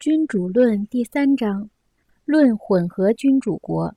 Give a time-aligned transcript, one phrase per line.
[0.00, 1.68] 君主论第三章，
[2.24, 3.94] 论混合君主国。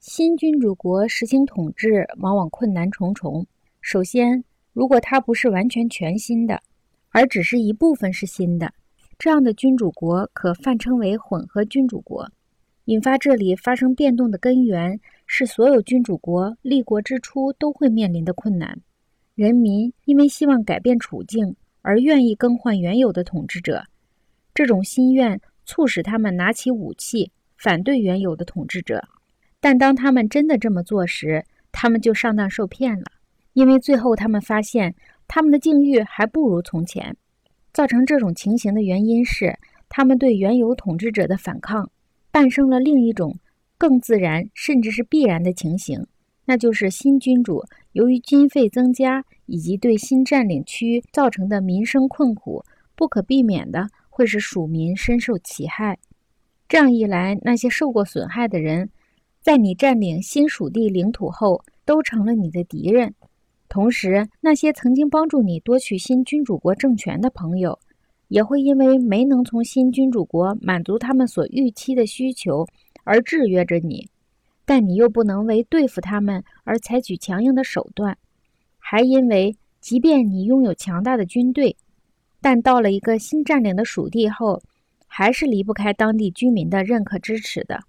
[0.00, 3.46] 新君主国实行统治，往往困难重重。
[3.80, 4.42] 首先，
[4.72, 6.60] 如果它不是完全全新的，
[7.10, 8.74] 而只是一部分是新的，
[9.20, 12.28] 这样的君主国可泛称为混合君主国。
[12.86, 18.76] 引发这里发生变动的根源是所有君主国立国之初都会面临的困难。
[19.36, 23.84] 人民因为希望改变处境而愿意更换原有的统治者。
[24.58, 29.06] 这种心愿促使他们拿起武器反对原有的统治者，
[29.60, 33.04] 但当他们真的这么做时，他们就上当受骗了，
[33.52, 34.96] 因为最后他们发现
[35.28, 37.16] 他们的境遇还不如从前。
[37.72, 39.56] 造成这种情形的原因是，
[39.88, 41.88] 他们对原有统治者的反抗，
[42.32, 43.38] 诞生了另一种
[43.78, 46.04] 更自然甚至是必然的情形，
[46.46, 52.64] 那就是新君主由于军费增加以及对新占领区造成的民生困苦，
[52.96, 53.86] 不可避免的。
[54.18, 55.96] 会使属民深受其害，
[56.68, 58.90] 这样一来，那些受过损害的人，
[59.40, 63.14] 在你占领新属地领土后，都成了你的敌人。
[63.68, 67.78] 同时，那些曾经帮助你夺取新君主国政权的朋友，
[68.26, 72.66] 也会因为没能从新君主国满足他们所预期的需求
[73.04, 74.08] 而制约着你。
[74.64, 78.18] 但你又不能为对付他们而采取强硬的手段，
[78.78, 81.76] 还因为，即便你拥有强大的军队。
[82.40, 84.62] 但到了一个新占领的属地后，
[85.06, 87.80] 还是离不开当地居民的认可支持的。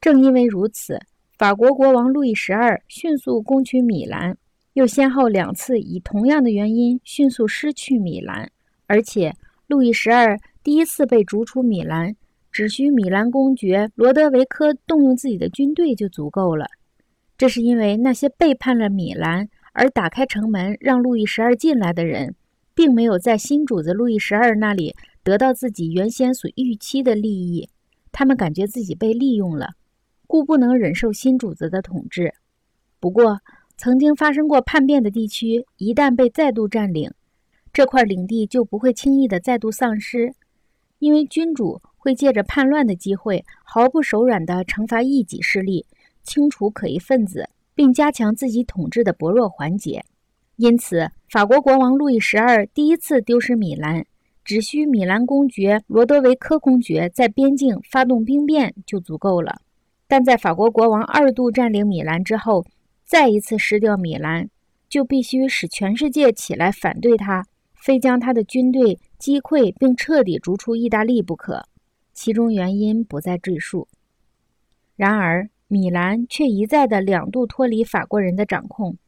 [0.00, 0.98] 正因为如此，
[1.38, 4.36] 法国国王路易十二迅速攻取米兰，
[4.74, 8.50] 又先后两次以同样的原因迅速失去米兰。
[8.86, 9.34] 而且，
[9.66, 12.14] 路易十二第一次被逐出米兰，
[12.50, 16.66] 只需米兰公爵罗德维科动用自己的军队就足够了。
[17.38, 22.34] 这是因为那些背叛了米兰而打开城门让路易十二进来的人。
[22.80, 27.68] 并没有在新主子路易十二那里得到自己原先所预期的利益，
[28.10, 29.72] 他们感觉自己被利用了，
[30.26, 32.32] 故不能忍受新主子的统治。
[32.98, 33.40] 不过，
[33.76, 37.12] 曾经发生过叛变的地区，一旦被再度占领，
[37.70, 40.32] 这块领地就不会轻易的再度丧失，
[41.00, 45.84] 因为君主会借着叛乱的机会，毫不手软地惩罚异己势力，
[46.22, 50.02] 清除可疑分子，并加强自己统治的薄弱环节。
[50.60, 54.04] 因此，法国国王路易十二第一次丢失米兰，
[54.44, 59.62] 只需米兰公爵罗德维科公爵在边境发动兵变就足够了。
[60.06, 62.66] 但在法国国王二度占领米兰之后，
[63.06, 64.50] 再一次失掉米兰，
[64.86, 71.64] 就必须使全世界起来反对他，非将他的军队击溃并彻底逐出意大利不可。
[72.12, 73.88] 其中原因不再赘述。
[74.94, 78.98] 然而，米兰却一再的两度脱离法国人的掌控。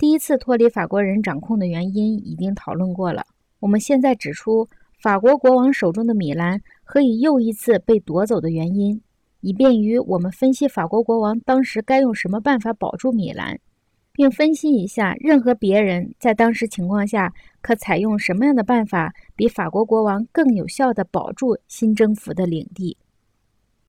[0.00, 3.26] 第一次脱离法国人掌控的原因已经讨论过了。
[3.58, 4.66] 我们现在指出
[4.98, 9.02] 法国国王手中的米兰何以又一次被夺走的原因，
[9.42, 13.60] 以便于我们分析法国国王当时该用什么办法保住米兰，
[14.14, 22.96] 并分析一下任何别人在当时情况下可采用什么样的办法，比法国国王更有效地保住新征服的领地。